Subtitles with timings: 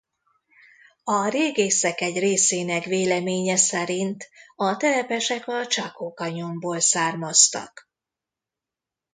[1.03, 7.89] A régészek egy részének véleménye szerint a telepesek a Chaco-kanyonból származtak.